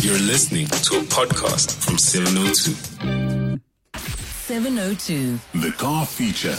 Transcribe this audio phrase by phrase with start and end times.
[0.00, 3.60] You're listening to a podcast from 702.
[3.96, 5.38] 702.
[5.60, 6.56] The car feature.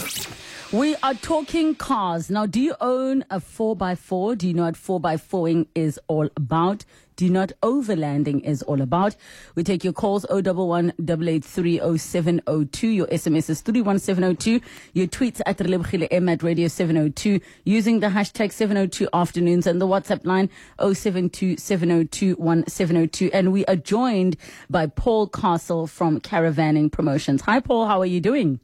[0.72, 2.30] We are talking cars.
[2.30, 4.38] Now, do you own a 4x4?
[4.38, 6.84] Do you know what 4x4ing is all about?
[7.16, 9.16] Do you know what overlanding is all about?
[9.56, 12.86] We take your calls 011 883 0702.
[12.86, 14.60] Your SMS is 31702.
[14.92, 19.88] Your tweets at Relebogile M at Radio 702 using the hashtag 702 afternoons and the
[19.88, 23.30] WhatsApp line 072 702 1702.
[23.32, 24.36] And we are joined
[24.70, 27.42] by Paul Castle from Caravanning Promotions.
[27.42, 27.86] Hi, Paul.
[27.86, 28.60] How are you doing?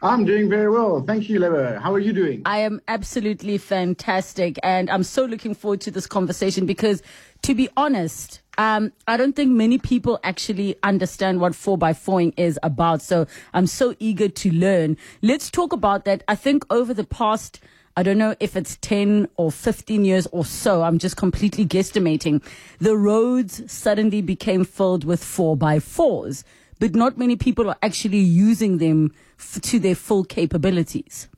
[0.00, 1.02] I'm doing very well.
[1.02, 1.80] Thank you, Lebo.
[1.80, 2.42] How are you doing?
[2.44, 4.56] I am absolutely fantastic.
[4.62, 7.02] And I'm so looking forward to this conversation because,
[7.42, 13.02] to be honest, um, I don't think many people actually understand what 4x4ing is about.
[13.02, 14.96] So I'm so eager to learn.
[15.20, 16.22] Let's talk about that.
[16.28, 17.58] I think over the past,
[17.96, 22.40] I don't know if it's 10 or 15 years or so, I'm just completely guesstimating,
[22.78, 26.44] the roads suddenly became filled with 4x4s
[26.80, 31.28] but not many people are actually using them f- to their full capabilities.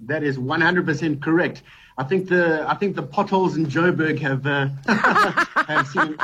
[0.00, 1.62] That is 100% correct.
[1.96, 4.68] I think the I think the potholes in Joburg have uh,
[5.68, 6.16] have seen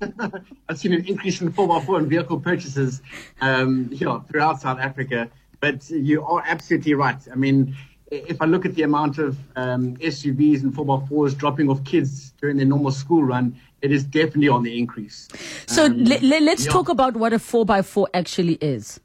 [0.68, 3.02] I've seen an increase in 4x4 and vehicle purchases
[3.42, 5.28] um, you know, throughout South Africa.
[5.60, 7.18] But you are absolutely right.
[7.30, 7.76] I mean,
[8.10, 12.56] if I look at the amount of um, SUVs and 4x4s dropping off kids during
[12.56, 15.28] their normal school run, it is definitely on the increase.
[15.66, 16.72] So Um, le- le- let's yeah.
[16.72, 18.98] talk about what a 4x4 actually is.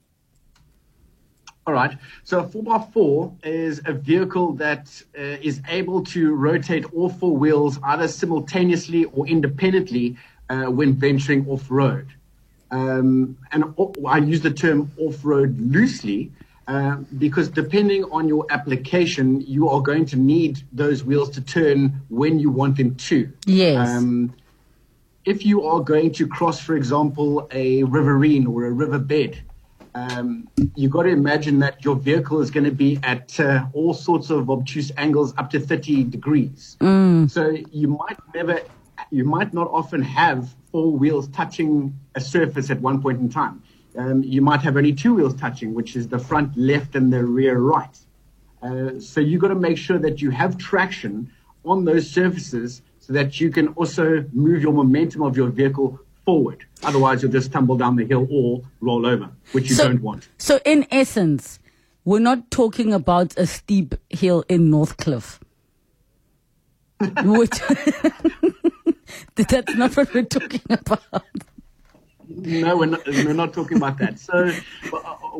[1.67, 1.97] All right.
[2.23, 7.77] So a 4x4 is a vehicle that uh, is able to rotate all four wheels
[7.83, 10.15] either simultaneously or independently
[10.49, 12.07] uh, when venturing off road.
[12.71, 13.65] Um, and
[14.07, 16.31] I use the term off road loosely
[16.69, 22.01] uh, because depending on your application, you are going to need those wheels to turn
[22.07, 23.29] when you want them to.
[23.45, 23.89] Yes.
[23.89, 24.33] Um,
[25.25, 29.41] if you are going to cross, for example, a riverine or a riverbed,
[29.97, 33.93] um, you've got to imagine that your vehicle is going to be at uh, all
[33.93, 36.77] sorts of obtuse angles up to 30 degrees.
[37.27, 38.61] So you might never,
[39.11, 43.63] you might not often have four wheels touching a surface at one point in time.
[43.97, 47.23] Um, you might have only two wheels touching, which is the front left and the
[47.23, 47.97] rear right.
[48.61, 51.31] Uh, so you've got to make sure that you have traction
[51.65, 56.65] on those surfaces so that you can also move your momentum of your vehicle forward.
[56.83, 60.27] Otherwise, you'll just tumble down the hill or roll over, which you so, don't want.
[60.37, 61.57] So in essence,
[62.03, 65.39] we're not talking about a steep hill in Northcliffe.
[67.23, 67.57] Which
[69.35, 71.23] that's not what we're talking about.
[72.27, 74.19] No, we're not, we're not talking about that.
[74.19, 74.51] So,
[74.93, 74.97] uh,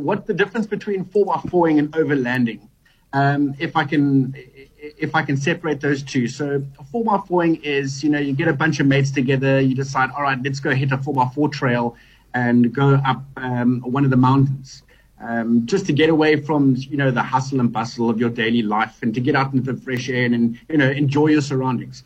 [0.07, 2.61] what the difference between 4x4ing and overlanding?
[3.13, 4.35] Um, if I can,
[4.77, 6.27] if I can separate those two.
[6.27, 6.59] So,
[6.93, 10.37] 4x4ing is, you know, you get a bunch of mates together, you decide, all right,
[10.43, 11.95] let's go hit a 4x4 trail
[12.33, 14.83] and go up um, one of the mountains.
[15.19, 18.61] Um, just to get away from, you know, the hustle and bustle of your daily
[18.61, 22.03] life and to get out into the fresh air and, you know, enjoy your surroundings.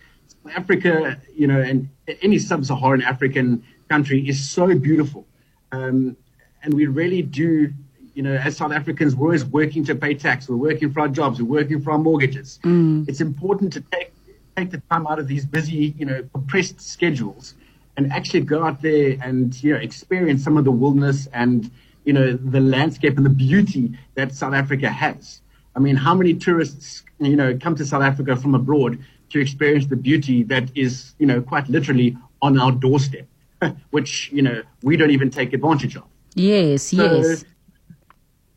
[0.56, 1.90] Africa, you know, and
[2.22, 5.28] any sub-Saharan African country is so beautiful.
[5.74, 6.16] Um,
[6.64, 7.74] and we really do,
[8.14, 10.50] you know, as South Africans, we're always working to pay tax.
[10.50, 11.42] We're working for our jobs.
[11.42, 12.60] We're working for our mortgages.
[12.64, 13.08] Mm.
[13.08, 14.14] It's important to take,
[14.58, 17.56] take the time out of these busy, you know, compressed schedules
[17.98, 21.72] and actually go out there and, you know, experience some of the wilderness and,
[22.04, 25.42] you know, the landscape and the beauty that South Africa has.
[25.76, 29.00] I mean, how many tourists, you know, come to South Africa from abroad
[29.30, 33.28] to experience the beauty that is, you know, quite literally on our doorstep,
[33.92, 36.04] which, you know, we don't even take advantage of.
[36.34, 37.46] Yes, So, yes.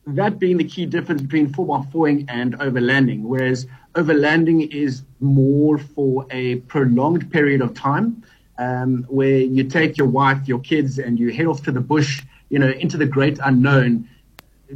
[0.06, 6.56] That being the key difference between 4x4ing and overlanding, whereas overlanding is more for a
[6.56, 8.22] prolonged period of time,
[8.58, 12.22] um, where you take your wife, your kids, and you head off to the bush,
[12.50, 14.08] you know, into the great unknown,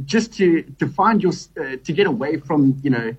[0.05, 3.15] just to to find your uh, to get away from, you know,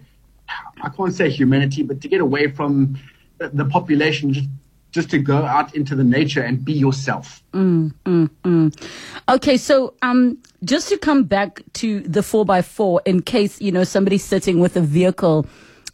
[0.83, 2.99] I can't say humanity, but to get away from
[3.39, 4.49] the, the population, just
[4.91, 7.43] just to go out into the nature and be yourself.
[7.53, 8.89] Mm, mm, mm.
[9.29, 13.73] Okay, so um, just to come back to the four by four, in case you
[13.73, 15.47] know somebody's sitting with a vehicle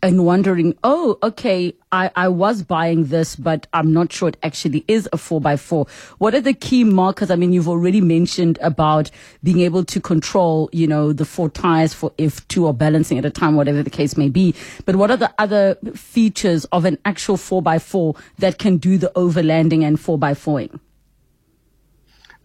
[0.03, 4.85] and wondering, oh, okay, I, I was buying this, but I'm not sure it actually
[4.89, 5.87] is a four by four.
[6.19, 7.31] What are the key markers?
[7.31, 9.11] I mean, you've already mentioned about
[9.43, 13.25] being able to control, you know, the four tires for if two are balancing at
[13.25, 14.55] a time, whatever the case may be.
[14.85, 18.99] But what are the other features of an actual four by four that can do
[18.99, 20.81] the overlanding and four by fouring?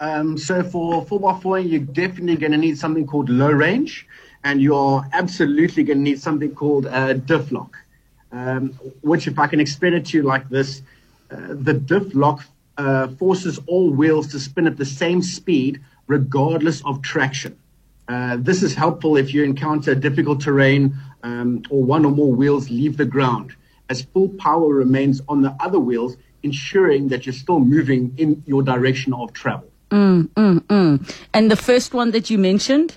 [0.01, 4.07] Um, so for 4x4, you're definitely going to need something called low range,
[4.43, 7.77] and you're absolutely going to need something called a diff lock,
[8.31, 8.69] um,
[9.01, 10.81] which if I can explain it to you like this,
[11.29, 12.43] the diff lock
[12.77, 17.57] uh, forces all wheels to spin at the same speed regardless of traction.
[18.07, 20.93] Uh, this is helpful if you encounter difficult terrain
[21.23, 23.55] um, or one or more wheels leave the ground,
[23.89, 28.63] as full power remains on the other wheels, ensuring that you're still moving in your
[28.63, 29.69] direction of travel.
[29.91, 31.15] Mm, mm, mm.
[31.33, 32.95] And the first one that you mentioned?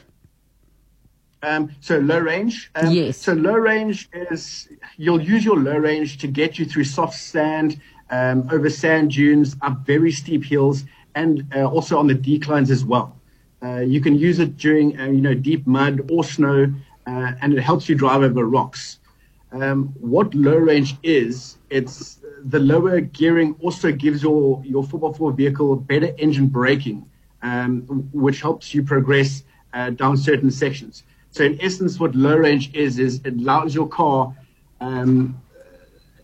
[1.44, 2.70] Um, so low range.
[2.74, 3.18] Um, yes.
[3.18, 7.80] So low range is you'll use your low range to get you through soft sand,
[8.10, 12.84] um, over sand dunes, up very steep hills, and uh, also on the declines as
[12.84, 13.16] well.
[13.62, 16.72] Uh, you can use it during uh, you know deep mud or snow,
[17.06, 18.98] uh, and it helps you drive over rocks.
[19.52, 25.76] Um, what low range is, it's the lower gearing also gives your your 4x4 vehicle
[25.76, 27.04] better engine braking,
[27.42, 27.82] um,
[28.12, 29.44] which helps you progress
[29.74, 31.04] uh, down certain sections.
[31.34, 34.32] So in essence, what low range is is it allows your car,
[34.80, 35.42] um,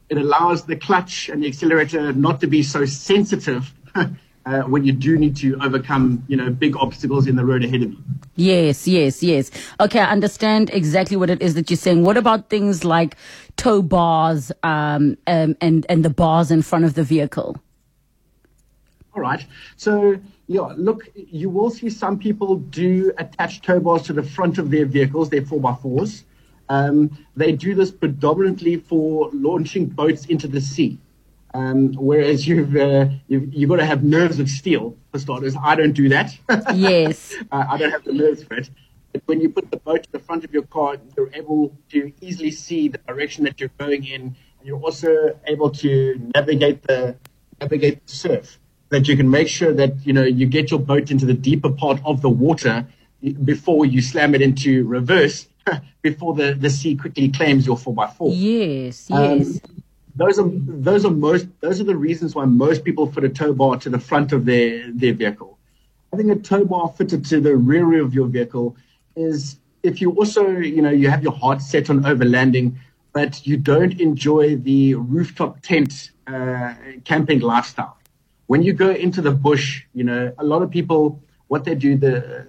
[0.08, 4.92] it allows the clutch and the accelerator not to be so sensitive uh, when you
[4.92, 7.98] do need to overcome, you know, big obstacles in the road ahead of you.
[8.36, 9.50] Yes, yes, yes.
[9.80, 12.04] Okay, I understand exactly what it is that you're saying.
[12.04, 13.16] What about things like
[13.56, 17.60] tow bars um, um, and and the bars in front of the vehicle?
[19.12, 19.44] All right.
[19.76, 20.20] So,
[20.50, 24.68] yeah, look, you will see some people do attach tow bars to the front of
[24.68, 26.24] their vehicles, their 4x4s.
[26.68, 30.98] Um, they do this predominantly for launching boats into the sea.
[31.54, 35.54] Um, whereas you've, uh, you've, you've got to have nerves of steel, for starters.
[35.62, 36.36] I don't do that.
[36.74, 37.32] Yes.
[37.52, 38.70] uh, I don't have the nerves for it.
[39.12, 42.12] But when you put the boat to the front of your car, you're able to
[42.20, 44.22] easily see the direction that you're going in.
[44.58, 47.14] And you're also able to navigate the,
[47.60, 48.59] navigate the surf
[48.90, 51.70] that you can make sure that you know you get your boat into the deeper
[51.70, 52.86] part of the water
[53.44, 55.46] before you slam it into reverse
[56.02, 59.84] before the, the sea quickly claims your 4x4 yes yes um,
[60.16, 63.52] those are those are most those are the reasons why most people fit a tow
[63.52, 65.58] bar to the front of their their vehicle.
[66.12, 68.76] Having a tow bar fitted to the rear of your vehicle
[69.16, 72.74] is if you also you know you have your heart set on overlanding
[73.12, 77.96] but you don't enjoy the rooftop tent uh, camping lifestyle
[78.50, 81.96] when you go into the bush, you know, a lot of people, what they do,
[81.96, 82.48] the,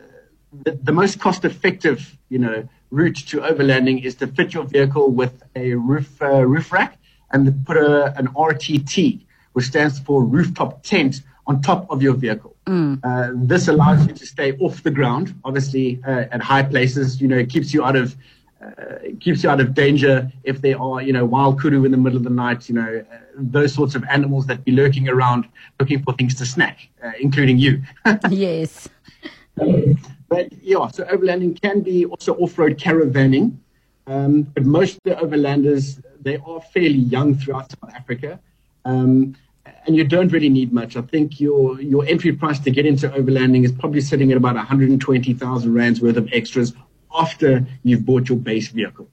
[0.64, 5.12] the, the most cost effective, you know, route to overlanding is to fit your vehicle
[5.12, 6.98] with a roof, uh, roof rack
[7.34, 9.22] and put a, an RTT,
[9.54, 12.56] which stands for rooftop tent on top of your vehicle.
[12.66, 13.00] Mm.
[13.04, 17.28] Uh, this allows you to stay off the ground, obviously, uh, at high places, you
[17.28, 18.16] know, it keeps you out of,
[18.62, 21.98] uh, keeps you out of danger if there are, you know, wild kudu in the
[21.98, 25.48] middle of the night, you know, uh, those sorts of animals that be lurking around
[25.80, 27.82] looking for things to snack, uh, including you.
[28.30, 28.88] yes.
[29.56, 33.58] but yeah, so overlanding can be also off-road caravanning.
[34.08, 38.40] Um, but most of the overlanders, they are fairly young throughout South Africa.
[38.86, 39.36] Um,
[39.86, 40.96] and you don't really need much.
[40.96, 44.56] I think your your entry price to get into overlanding is probably sitting at about
[44.56, 46.74] 120,000 rands worth of extras
[47.18, 49.10] after you've bought your base vehicle.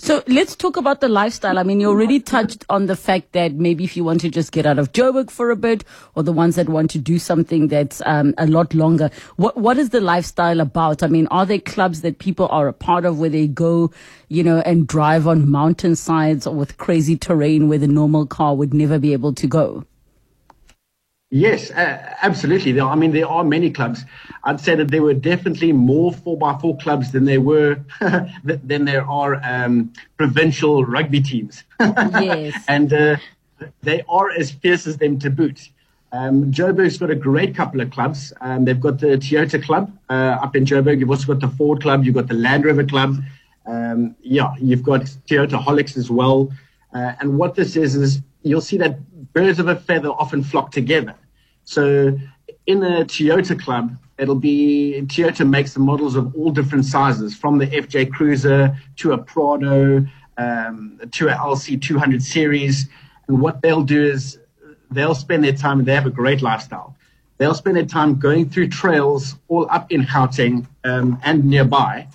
[0.00, 1.58] So let's talk about the lifestyle.
[1.58, 4.52] I mean, you already touched on the fact that maybe if you want to just
[4.52, 5.84] get out of Joburg for a bit,
[6.14, 9.10] or the ones that want to do something that's um, a lot longer.
[9.36, 11.02] What what is the lifestyle about?
[11.02, 13.90] I mean, are there clubs that people are a part of where they go,
[14.28, 18.72] you know, and drive on mountainsides or with crazy terrain where the normal car would
[18.72, 19.84] never be able to go?
[21.30, 22.72] Yes, uh, absolutely.
[22.72, 24.04] There, I mean, there are many clubs.
[24.44, 27.78] I'd say that there were definitely more four by four clubs than there were
[28.44, 31.64] than there are um, provincial rugby teams.
[31.80, 33.16] yes, and uh,
[33.82, 35.68] they are as fierce as them to boot.
[36.12, 38.32] Um, Joburg's got a great couple of clubs.
[38.40, 40.98] Um, they've got the Toyota Club uh, up in Joburg.
[40.98, 42.04] You've also got the Ford Club.
[42.04, 43.16] You've got the Land Rover Club.
[43.66, 46.50] Um, yeah, you've got Toyota Holics as well.
[46.94, 48.98] Uh, and what this is is you'll see that
[49.32, 51.14] birds of a feather often flock together.
[51.64, 52.18] So
[52.66, 57.58] in a Toyota club, it'll be Toyota makes the models of all different sizes, from
[57.58, 60.06] the FJ Cruiser to a Prado
[60.36, 62.88] um, to a LC200 series.
[63.26, 64.38] And what they'll do is
[64.90, 66.96] they'll spend their time, they have a great lifestyle.
[67.38, 72.08] They'll spend their time going through trails all up in Gauteng um, and nearby.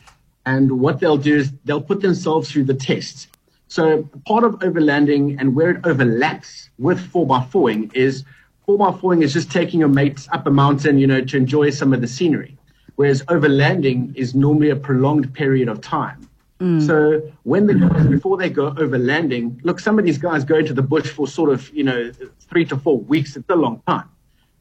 [0.46, 3.28] And what they'll do is they'll put themselves through the tests.
[3.74, 8.24] So part of overlanding and where it overlaps with 4x4ing is
[8.68, 12.00] 4x4ing is just taking your mates up a mountain, you know, to enjoy some of
[12.00, 12.56] the scenery.
[12.98, 16.30] Whereas overlanding is normally a prolonged period of time.
[16.60, 16.86] Mm.
[16.86, 20.76] So when the guys, before they go overlanding, look, some of these guys go into
[20.76, 22.12] the bush for sort of, you know,
[22.42, 23.36] three to four weeks.
[23.36, 24.08] It's a long time.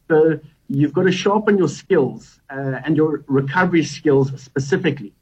[0.08, 0.40] So
[0.70, 5.12] you've got to sharpen your skills uh, and your recovery skills specifically.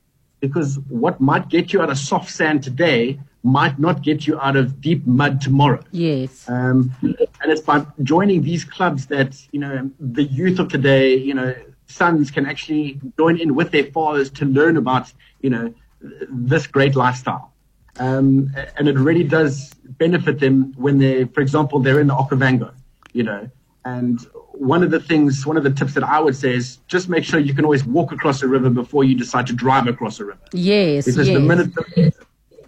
[0.40, 4.56] Because what might get you out of soft sand today might not get you out
[4.56, 5.82] of deep mud tomorrow.
[5.92, 6.48] Yes.
[6.48, 11.34] Um, and it's by joining these clubs that, you know, the youth of today, you
[11.34, 11.54] know,
[11.86, 16.96] sons can actually join in with their fathers to learn about, you know, this great
[16.96, 17.52] lifestyle.
[17.98, 22.72] Um, and it really does benefit them when they, for example, they're in the Okavango,
[23.12, 23.50] you know,
[23.84, 24.18] and
[24.60, 27.24] one of the things, one of the tips that I would say is just make
[27.24, 30.26] sure you can always walk across a river before you decide to drive across a
[30.26, 30.40] river.
[30.52, 31.06] Yes.
[31.06, 31.34] Because yes.
[31.34, 32.12] the minute the,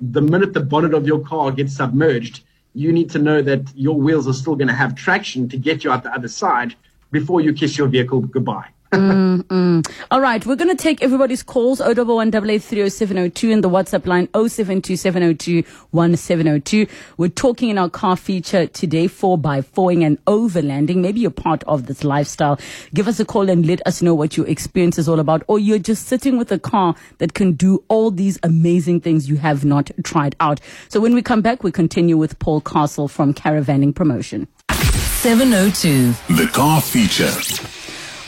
[0.00, 3.94] the minute the bonnet of your car gets submerged, you need to know that your
[3.94, 6.74] wheels are still going to have traction to get you out the other side
[7.10, 8.68] before you kiss your vehicle goodbye.
[8.92, 9.80] Mm-hmm.
[10.10, 16.90] All right, we're going to take everybody's calls 011 and the WhatsApp line 0727021702.
[17.16, 20.96] We're talking in our car feature today, 4x4ing and overlanding.
[20.96, 22.60] Maybe you're part of this lifestyle.
[22.92, 25.42] Give us a call and let us know what your experience is all about.
[25.46, 29.36] Or you're just sitting with a car that can do all these amazing things you
[29.36, 30.60] have not tried out.
[30.90, 34.48] So when we come back, we continue with Paul Castle from Caravanning Promotion.
[34.70, 36.12] 702.
[36.34, 37.30] The car feature.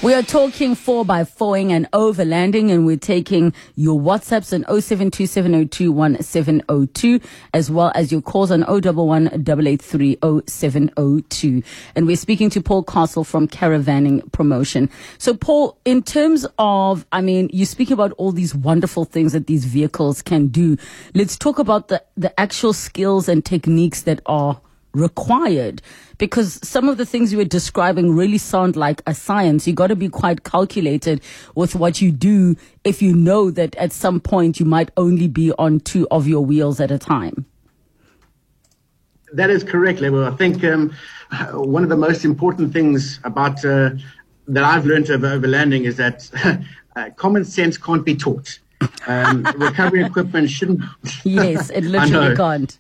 [0.05, 7.91] We are talking 4x4ing and overlanding, and we're taking your WhatsApps on 0727021702, as well
[7.95, 9.29] as your calls on 011
[11.97, 14.91] And we're speaking to Paul Castle from Caravanning Promotion.
[15.17, 19.47] So, Paul, in terms of, I mean, you speak about all these wonderful things that
[19.47, 20.77] these vehicles can do.
[21.15, 24.61] Let's talk about the, the actual skills and techniques that are
[24.95, 25.83] required
[26.19, 29.67] because some of the things you were describing really sound like a science.
[29.67, 31.21] You got to be quite calculated
[31.55, 35.53] with what you do if you know that at some point you might only be
[35.53, 37.47] on two of your wheels at a time.
[39.33, 40.31] That is correct, Lebo.
[40.31, 40.95] I think um,
[41.53, 43.91] one of the most important things about uh,
[44.47, 46.31] that I've learned over overlanding is that
[46.97, 48.61] uh, common sense can't be taught.
[49.07, 50.83] Um, recovery equipment shouldn't.
[51.25, 52.79] Yes, it literally can't.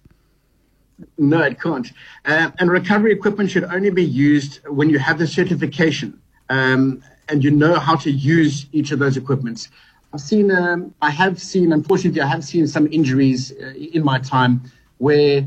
[1.18, 1.90] No, it can't.
[2.24, 6.20] Uh, and recovery equipment should only be used when you have the certification
[6.50, 9.68] um, and you know how to use each of those equipments.
[10.12, 14.18] I've seen, um, I have seen, unfortunately, I have seen some injuries uh, in my
[14.18, 14.62] time
[14.98, 15.46] where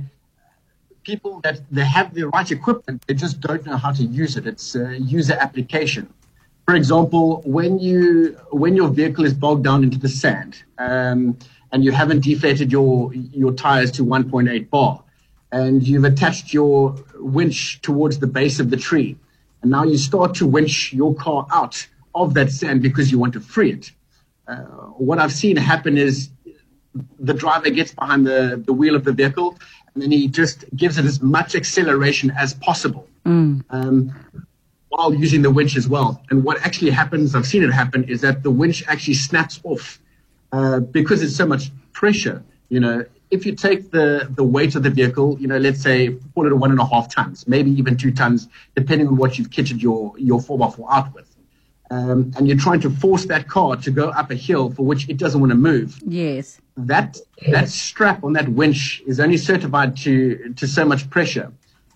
[1.04, 4.46] people that they have the right equipment, they just don't know how to use it.
[4.46, 6.14] It's user application.
[6.68, 11.38] For example, when you when your vehicle is bogged down into the sand um,
[11.72, 15.02] and you haven't deflated your your tires to 1.8 bar,
[15.52, 19.18] and you've attached your winch towards the base of the tree.
[19.62, 23.34] And now you start to winch your car out of that sand because you want
[23.34, 23.92] to free it.
[24.48, 24.58] Uh,
[24.98, 26.30] what I've seen happen is
[27.20, 29.58] the driver gets behind the, the wheel of the vehicle
[29.94, 33.64] and then he just gives it as much acceleration as possible mm.
[33.70, 34.44] um,
[34.90, 36.22] while using the winch as well.
[36.30, 40.00] And what actually happens, I've seen it happen, is that the winch actually snaps off
[40.52, 42.44] uh, because it's so much pressure.
[42.70, 46.18] You know, if you take the, the weight of the vehicle, you know, let's say
[46.34, 49.38] call it a one and a half tons, maybe even two tons, depending on what
[49.38, 51.34] you've kitted your, your 4x4 out with.
[51.90, 55.08] Um, and you're trying to force that car to go up a hill for which
[55.08, 56.00] it doesn't want to move.
[56.06, 56.60] Yes.
[56.76, 57.18] That,
[57.52, 61.52] that strap on that winch is only certified to, to so much pressure.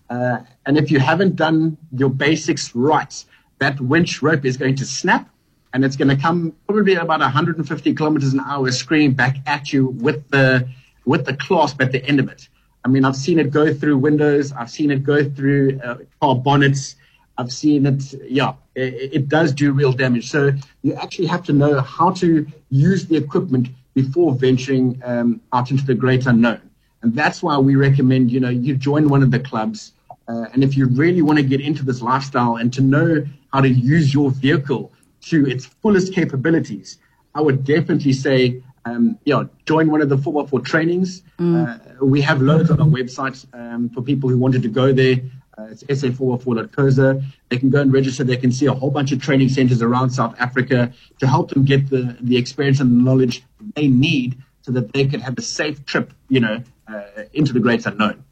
[0.08, 3.24] Uh, and if you haven't done your basics right,
[3.58, 5.28] that winch rope is going to snap
[5.72, 9.86] and it's going to come probably about 150 kilometers an hour screaming back at you
[9.86, 10.68] with the,
[11.04, 12.48] with the clasp at the end of it.
[12.84, 14.52] I mean, I've seen it go through windows.
[14.52, 16.96] I've seen it go through uh, car bonnets.
[17.38, 18.12] I've seen it.
[18.28, 20.30] Yeah, it, it, does do real damage.
[20.30, 25.70] So you actually have to know how to use the equipment before venturing um, out
[25.70, 26.60] into the great unknown.
[27.02, 29.92] And that's why we recommend, you know, you join one of the clubs.
[30.28, 33.60] Uh, and if you really want to get into this lifestyle and to know how
[33.60, 34.92] to use your vehicle
[35.22, 36.98] to its fullest capabilities,
[37.34, 41.22] I would definitely say um, yeah, join one of the 4x4 trainings.
[41.38, 42.00] Mm.
[42.00, 45.16] Uh, we have loads on our website um, for people who wanted to go there.
[45.56, 47.22] Uh, it's sa4x4.coza.
[47.50, 48.24] They can go and register.
[48.24, 51.64] They can see a whole bunch of training centers around South Africa to help them
[51.64, 53.44] get the, the experience and the knowledge
[53.76, 57.02] they need so that they can have a safe trip, you know, uh,
[57.34, 58.24] into the great unknown.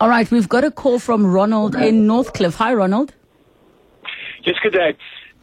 [0.00, 2.56] All right, we've got a call from Ronald in Northcliffe.
[2.56, 3.12] Hi, Ronald.
[4.44, 4.96] Yes, good day.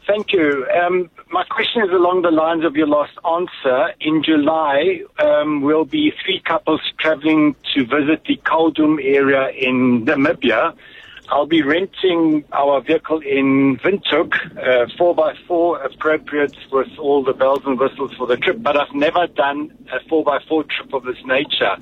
[0.07, 0.67] Thank you.
[0.81, 3.91] Um, my question is along the lines of your last answer.
[3.99, 10.75] In July, um, we'll be three couples traveling to visit the Kaldum area in Namibia.
[11.29, 17.79] I'll be renting our vehicle in Windhoek, uh, 4x4 appropriate with all the bells and
[17.79, 21.77] whistles for the trip, but I've never done a 4x4 trip of this nature.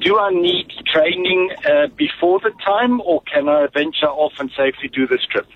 [0.00, 4.88] Do I need training uh, before the time or can I venture off and safely
[4.88, 5.46] do this trip?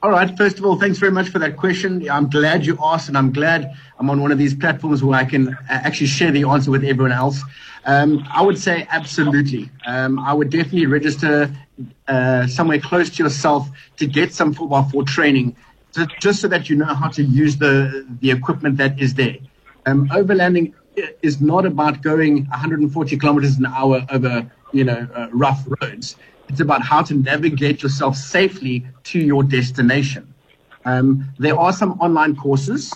[0.00, 0.36] All right.
[0.38, 2.08] First of all, thanks very much for that question.
[2.08, 5.24] I'm glad you asked, and I'm glad I'm on one of these platforms where I
[5.24, 7.42] can uh, actually share the answer with everyone else.
[7.84, 9.70] Um, I would say absolutely.
[9.84, 11.50] Um, I would definitely register
[12.06, 15.56] uh, somewhere close to yourself to get some 4x4 training,
[15.94, 19.38] to, just so that you know how to use the, the equipment that is there.
[19.84, 20.74] Um, overlanding
[21.22, 26.14] is not about going 140 kilometers an hour over, you know, uh, rough roads.
[26.48, 30.32] It's about how to navigate yourself safely to your destination.
[30.84, 32.94] Um, there are some online courses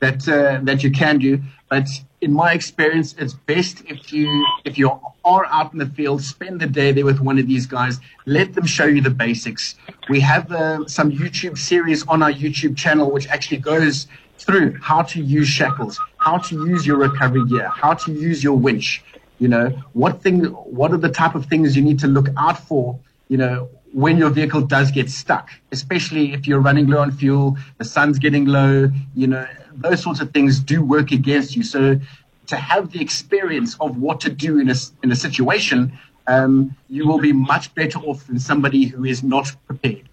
[0.00, 1.88] that uh, that you can do, but
[2.20, 4.90] in my experience, it's best if you if you
[5.24, 7.98] are out in the field, spend the day there with one of these guys.
[8.26, 9.74] Let them show you the basics.
[10.08, 14.06] We have uh, some YouTube series on our YouTube channel which actually goes
[14.38, 18.56] through how to use shackles, how to use your recovery gear, how to use your
[18.56, 19.02] winch,
[19.42, 20.44] you know, what thing,
[20.78, 24.16] what are the type of things you need to look out for, you know, when
[24.16, 28.44] your vehicle does get stuck, especially if you're running low on fuel, the sun's getting
[28.44, 29.44] low, you know,
[29.74, 31.64] those sorts of things do work against you.
[31.64, 31.98] So
[32.46, 37.08] to have the experience of what to do in a, in a situation, um, you
[37.08, 40.08] will be much better off than somebody who is not prepared.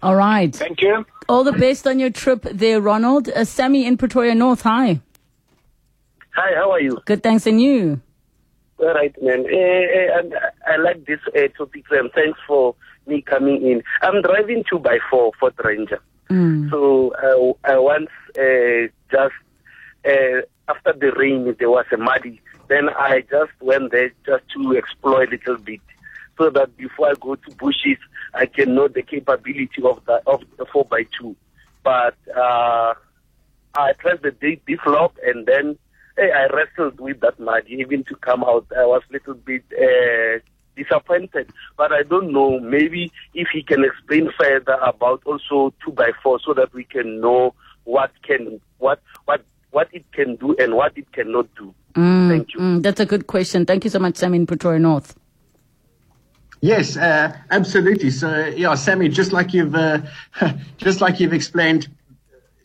[0.00, 0.54] All right.
[0.54, 1.04] Thank you.
[1.28, 3.28] All the best on your trip there, Ronald.
[3.28, 4.62] Uh, Sammy in Pretoria North.
[4.62, 5.00] Hi.
[6.34, 6.98] Hi, how are you?
[7.04, 7.46] Good, thanks.
[7.46, 8.00] And you?
[8.82, 9.46] All right, man.
[9.46, 10.34] Uh, uh, and
[10.66, 12.74] I like this uh, topic, and thanks for
[13.06, 13.84] me coming in.
[14.02, 16.00] I'm driving two by four Ford Ranger.
[16.28, 16.68] Mm.
[16.68, 19.34] So uh, I once uh, just
[20.04, 22.40] uh, after the rain, there was a muddy.
[22.66, 25.80] Then I just went there just to explore a little bit,
[26.36, 27.98] so that before I go to bushes,
[28.34, 31.36] I can know the capability of the of the four by two.
[31.84, 32.94] But uh,
[33.74, 35.78] I pressed the D, D flop and then
[36.16, 37.64] hey, I wrestled with that mud.
[37.66, 40.38] Even to come out, I was a little bit uh,
[40.76, 41.52] disappointed.
[41.76, 42.60] But I don't know.
[42.60, 47.20] Maybe if he can explain further about also two by four, so that we can
[47.20, 47.54] know
[47.84, 51.74] what can what what what it can do and what it cannot do.
[51.94, 52.60] Mm, Thank you.
[52.60, 53.66] mm, that's a good question.
[53.66, 55.14] Thank you so much, Sammy in Pretoria North.
[56.60, 58.10] Yes, uh, absolutely.
[58.10, 60.02] So yeah, Sammy, just like you've uh,
[60.76, 61.88] just like you've explained,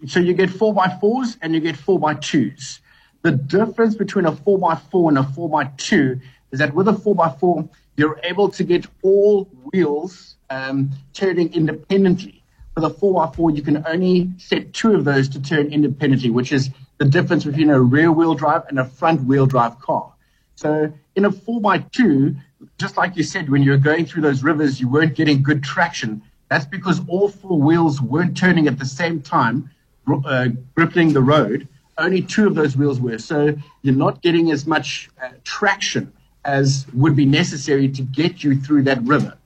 [0.06, 2.80] so you get four by fours and you get four by twos.
[3.24, 6.20] The difference between a four by four and a four by two
[6.52, 11.54] is that with a four by four, you're able to get all wheels um, turning
[11.54, 12.44] independently.
[12.76, 16.30] With a four by four, you can only set two of those to turn independently,
[16.30, 20.14] which is the difference between a rear wheel drive and a front wheel drive car.
[20.56, 22.36] So in a four by two,
[22.78, 25.64] just like you said, when you were going through those rivers, you weren't getting good
[25.64, 26.22] traction.
[26.50, 29.70] That's because all four wheels weren't turning at the same time,
[30.08, 31.68] uh, gripping the road.
[31.98, 33.18] Only two of those wheels were.
[33.18, 36.14] So you're not getting as much uh, traction
[36.46, 39.38] as would be necessary to get you through that river.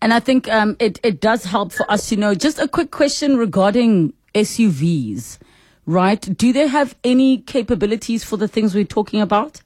[0.00, 2.34] And I think um, it, it does help for us to know.
[2.34, 5.38] Just a quick question regarding SUVs,
[5.84, 6.20] right?
[6.20, 9.60] Do they have any capabilities for the things we're talking about?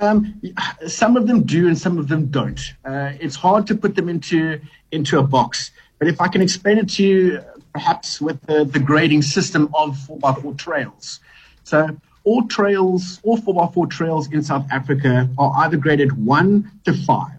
[0.00, 0.40] Um,
[0.86, 2.60] some of them do, and some of them don't.
[2.84, 4.60] Uh, it's hard to put them into
[4.92, 5.72] into a box.
[5.98, 7.40] But if I can explain it to you,
[7.78, 11.20] perhaps with the, the grading system of 4x4 trails.
[11.62, 17.30] So all trails, all 4x4 trails in South Africa are either graded 1 to 5.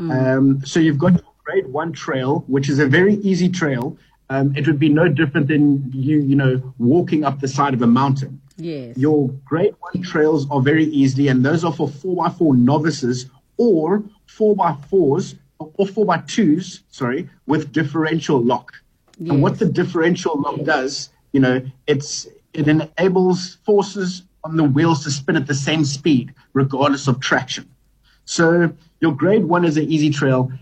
[0.00, 3.96] Um, so you've got your grade 1 trail, which is a very easy trail.
[4.30, 7.82] Um, it would be no different than you, you know, walking up the side of
[7.82, 8.40] a mountain.
[8.56, 8.96] Yes.
[8.96, 15.36] Your grade one trails are very easy, and those are for 4x4 novices or 4x4s
[15.60, 18.72] or 4x2s, sorry, with differential lock.
[19.18, 25.04] And what the differential lock does, you know, it's it enables forces on the wheels
[25.04, 27.68] to spin at the same speed, regardless of traction.
[28.24, 30.52] So your grade one is an easy trail.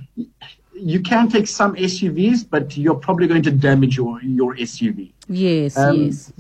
[0.74, 5.12] You can take some SUVs, but you're probably going to damage your, your SUV.
[5.28, 6.32] Yes, Um, yes.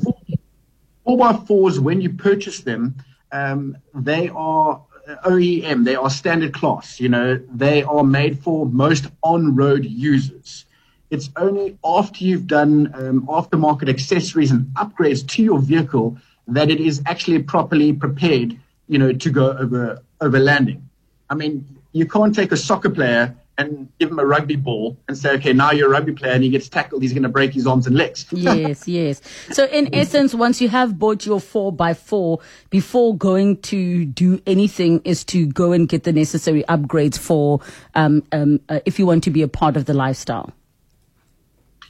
[1.04, 2.96] Four by fours, when you purchase them,
[3.32, 4.82] um, they are
[5.24, 5.84] OEM.
[5.84, 7.00] They are standard class.
[7.00, 10.65] You know, they are made for most on-road users.
[11.10, 16.80] It's only after you've done um, aftermarket accessories and upgrades to your vehicle that it
[16.80, 18.58] is actually properly prepared.
[18.88, 20.88] You know, to go over over landing.
[21.28, 25.16] I mean, you can't take a soccer player and give him a rugby ball and
[25.16, 27.54] say, okay, now you're a rugby player and he gets tackled, he's going to break
[27.54, 28.26] his arms and legs.
[28.32, 29.20] yes, yes.
[29.50, 32.40] So in essence, once you have bought your four by four,
[32.70, 37.60] before going to do anything, is to go and get the necessary upgrades for
[37.94, 40.52] um, um, uh, if you want to be a part of the lifestyle.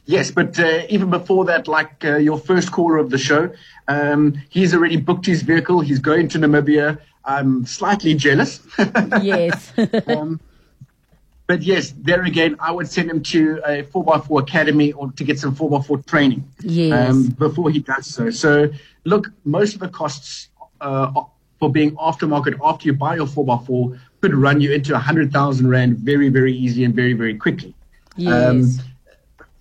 [0.06, 3.50] Yes, but uh, even before that, like uh, your first caller of the show,
[3.88, 5.80] um, he's already booked his vehicle.
[5.80, 6.98] He's going to Namibia.
[7.24, 8.60] I'm slightly jealous.
[9.22, 9.72] Yes.
[10.06, 10.40] um,
[11.48, 15.38] but yes, there again, I would send him to a 4x4 academy or to get
[15.38, 17.16] some 4x4 training Yes.
[17.30, 18.30] before he does so.
[18.30, 18.68] So,
[19.04, 20.48] look, most of the costs
[20.80, 21.12] uh,
[21.58, 26.28] for being aftermarket after you buy your 4x4 could run you into 100,000 Rand very,
[26.28, 27.74] very easy and very, very quickly.
[28.16, 28.80] Yes.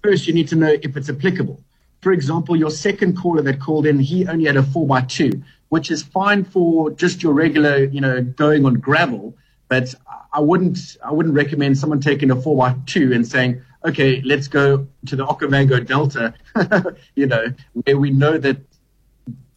[0.06, 1.60] First, you need to know if it's applicable.
[2.02, 6.04] For example, your second caller that called in, he only had a 4x2, which is
[6.04, 9.36] fine for just your regular, you know, going on gravel.
[9.68, 9.96] But
[10.32, 15.16] I wouldn't, I wouldn't recommend someone taking a 4x2 and saying, okay, let's go to
[15.16, 16.36] the Okavango Delta,
[17.16, 18.58] you know, where we know that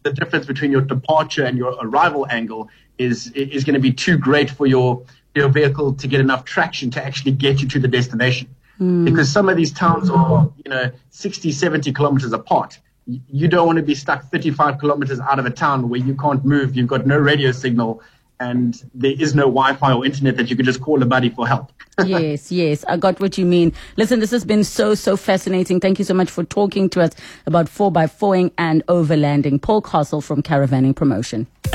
[0.04, 4.16] the difference between your departure and your arrival angle is is going to be too
[4.16, 5.02] great for your
[5.34, 8.48] your vehicle to get enough traction to actually get you to the destination.
[8.78, 9.04] Hmm.
[9.04, 12.78] Because some of these towns are, you know, 60, 70 kilometers apart.
[13.06, 16.44] You don't want to be stuck 35 kilometers out of a town where you can't
[16.44, 18.02] move, you've got no radio signal,
[18.40, 21.46] and there is no Wi-Fi or internet that you can just call a buddy for
[21.46, 21.72] help.
[22.04, 23.72] yes, yes, I got what you mean.
[23.96, 25.80] Listen, this has been so, so fascinating.
[25.80, 27.12] Thank you so much for talking to us
[27.46, 29.60] about 4x4ing and overlanding.
[29.60, 31.46] Paul Castle from Caravanning Promotion.